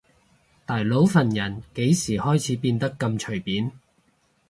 [0.65, 3.71] 大佬份人幾時開始變得咁隨便